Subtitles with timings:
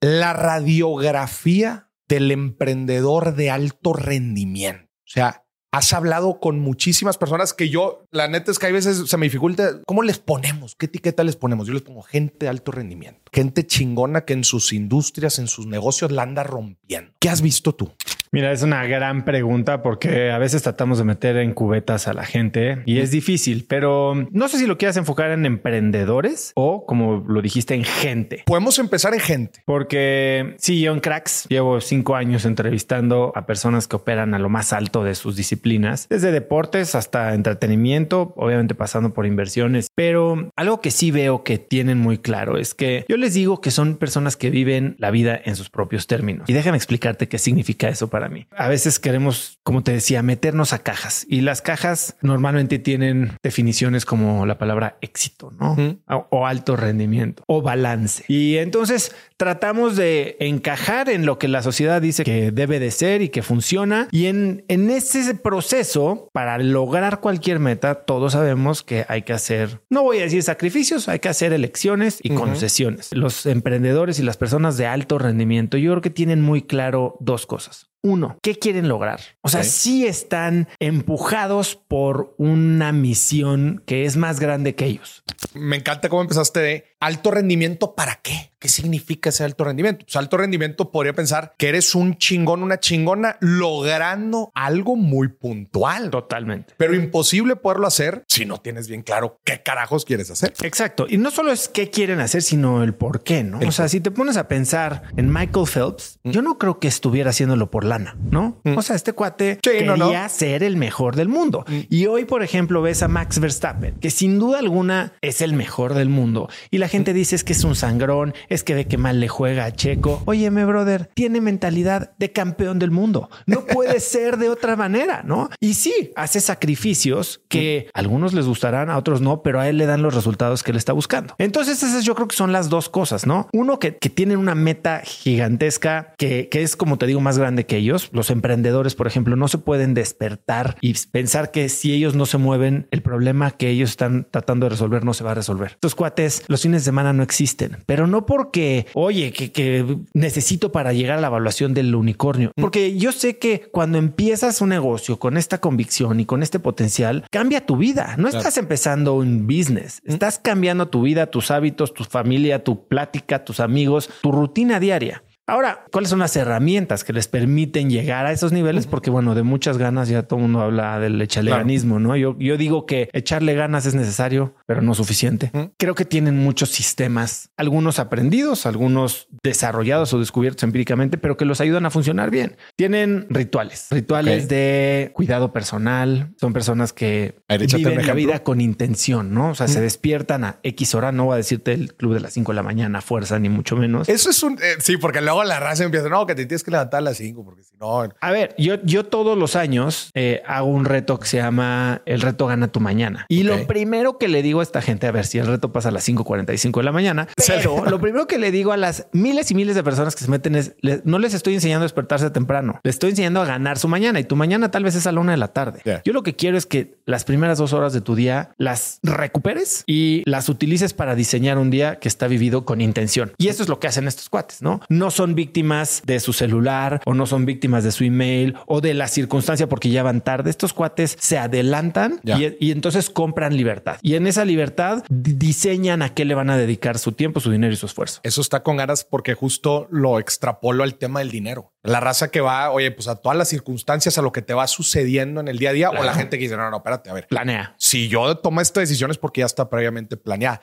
[0.00, 4.88] la radiografía del emprendedor de alto rendimiento.
[5.06, 9.08] O sea, has hablado con muchísimas personas que yo, la neta es que hay veces
[9.08, 10.74] se me dificulta, ¿cómo les ponemos?
[10.74, 11.66] ¿Qué etiqueta les ponemos?
[11.68, 15.66] Yo les pongo gente de alto rendimiento, gente chingona que en sus industrias, en sus
[15.66, 17.12] negocios la anda rompiendo.
[17.20, 17.92] ¿Qué has visto tú?
[18.32, 22.24] Mira, es una gran pregunta porque a veces tratamos de meter en cubetas a la
[22.24, 27.24] gente y es difícil, pero no sé si lo quieras enfocar en emprendedores o como
[27.26, 28.44] lo dijiste en gente.
[28.46, 29.62] Podemos empezar en gente.
[29.64, 34.48] Porque sí, yo en Cracks llevo cinco años entrevistando a personas que operan a lo
[34.48, 39.88] más alto de sus disciplinas, desde deportes hasta entretenimiento, obviamente pasando por inversiones.
[39.96, 43.72] Pero algo que sí veo que tienen muy claro es que yo les digo que
[43.72, 46.48] son personas que viven la vida en sus propios términos.
[46.48, 48.46] Y déjame explicarte qué significa eso para mí.
[48.56, 54.04] A veces queremos, como te decía, meternos a cajas y las cajas normalmente tienen definiciones
[54.04, 55.76] como la palabra éxito, ¿no?
[56.08, 58.24] o, o alto rendimiento o balance.
[58.28, 63.22] Y entonces tratamos de encajar en lo que la sociedad dice que debe de ser
[63.22, 64.08] y que funciona.
[64.10, 69.80] Y en, en ese proceso, para lograr cualquier meta, todos sabemos que hay que hacer,
[69.90, 73.10] no voy a decir sacrificios, hay que hacer elecciones y concesiones.
[73.12, 77.46] Los emprendedores y las personas de alto rendimiento, yo creo que tienen muy claro dos
[77.46, 77.89] cosas.
[78.02, 79.20] Uno, ¿qué quieren lograr?
[79.42, 85.22] O sea, sí están empujados por una misión que es más grande que ellos.
[85.52, 87.94] Me encanta cómo empezaste de alto rendimiento.
[87.94, 88.50] ¿Para qué?
[88.60, 90.04] ¿Qué significa ese alto rendimiento?
[90.04, 96.10] Pues alto rendimiento podría pensar que eres un chingón, una chingona logrando algo muy puntual.
[96.10, 96.74] Totalmente.
[96.76, 100.52] Pero imposible poderlo hacer si no tienes bien claro qué carajos quieres hacer.
[100.62, 101.06] Exacto.
[101.08, 103.60] Y no solo es qué quieren hacer, sino el por qué, ¿no?
[103.66, 107.30] o sea, si te pones a pensar en Michael Phelps, yo no creo que estuviera
[107.30, 108.60] haciéndolo por lana, ¿no?
[108.76, 111.64] O sea, este cuate quería ser el mejor del mundo.
[111.88, 115.94] Y hoy, por ejemplo, ves a Max Verstappen, que sin duda alguna es el mejor
[115.94, 116.50] del mundo.
[116.70, 119.28] Y la gente dice es que es un sangrón, es que ve que mal le
[119.28, 120.22] juega a Checo.
[120.26, 123.30] Óyeme, brother, tiene mentalidad de campeón del mundo.
[123.46, 125.48] No puede ser de otra manera, ¿no?
[125.60, 129.78] Y sí, hace sacrificios que a algunos les gustarán, a otros no, pero a él
[129.78, 131.34] le dan los resultados que él está buscando.
[131.38, 133.48] Entonces, esas yo creo que son las dos cosas, ¿no?
[133.52, 137.66] Uno, que, que tienen una meta gigantesca que, que es, como te digo, más grande
[137.66, 138.10] que ellos.
[138.12, 142.38] Los emprendedores, por ejemplo, no se pueden despertar y pensar que si ellos no se
[142.38, 145.72] mueven, el problema que ellos están tratando de resolver no se va a resolver.
[145.72, 150.72] Estos cuates, los fines de semana no existen, pero no porque, oye, que, que necesito
[150.72, 155.18] para llegar a la evaluación del unicornio, porque yo sé que cuando empiezas un negocio
[155.18, 158.14] con esta convicción y con este potencial, cambia tu vida.
[158.18, 163.44] No estás empezando un business, estás cambiando tu vida, tus hábitos, tu familia, tu plática,
[163.44, 165.22] tus amigos, tu rutina diaria.
[165.50, 168.86] Ahora, ¿cuáles son las herramientas que les permiten llegar a esos niveles?
[168.86, 172.14] Porque bueno, de muchas ganas ya todo el mundo habla del echarle ganismo, ¿no?
[172.16, 175.50] Yo, yo digo que echarle ganas es necesario, pero no suficiente.
[175.76, 181.60] Creo que tienen muchos sistemas, algunos aprendidos, algunos desarrollados o descubiertos empíricamente, pero que los
[181.60, 182.56] ayudan a funcionar bien.
[182.76, 186.30] Tienen rituales, rituales de cuidado personal.
[186.40, 189.50] Son personas que viven la vida con intención, ¿no?
[189.50, 191.10] O sea, se despiertan a X hora.
[191.10, 193.74] No voy a decirte el club de las 5 de la mañana, fuerza, ni mucho
[193.76, 194.08] menos.
[194.08, 194.52] Eso es un...
[194.54, 197.16] eh, sí, porque luego la raza empieza, no, que te tienes que levantar a las
[197.16, 198.08] 5, porque si no...
[198.20, 202.20] A ver, yo, yo todos los años eh, hago un reto que se llama el
[202.20, 203.26] reto gana tu mañana.
[203.28, 205.88] Y lo primero que le digo a esta gente, a ver si el reto pasa
[205.88, 209.50] a las 5.45 de la mañana, pero lo primero que le digo a las miles
[209.50, 212.30] y miles de personas que se meten es, le- no les estoy enseñando a despertarse
[212.30, 215.12] temprano, les estoy enseñando a ganar su mañana y tu mañana tal vez es a
[215.12, 215.80] la una de la tarde.
[215.84, 216.02] Yeah.
[216.04, 219.84] Yo lo que quiero es que las primeras dos horas de tu día las recuperes
[219.86, 223.32] y las utilices para diseñar un día que está vivido con intención.
[223.38, 224.80] Y eso es lo que hacen estos cuates, ¿no?
[224.88, 228.94] No son víctimas de su celular o no son víctimas de su email o de
[228.94, 230.50] la circunstancia porque ya van tarde.
[230.50, 233.98] Estos cuates se adelantan y, y entonces compran libertad.
[234.02, 237.50] Y en esa libertad di- diseñan a qué le van a dedicar su tiempo, su
[237.50, 238.20] dinero y su esfuerzo.
[238.22, 241.72] Eso está con ganas porque justo lo extrapolo al tema del dinero.
[241.82, 244.66] La raza que va, oye, pues a todas las circunstancias, a lo que te va
[244.66, 247.14] sucediendo en el día a día, o la gente que dice, no, no, espérate, a
[247.14, 247.26] ver.
[247.26, 247.74] Planea.
[247.78, 250.58] Si yo tomo esta decisión es porque ya está previamente planeada.